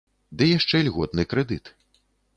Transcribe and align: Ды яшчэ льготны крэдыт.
Ды 0.37 0.47
яшчэ 0.57 0.81
льготны 0.87 1.23
крэдыт. 1.35 1.65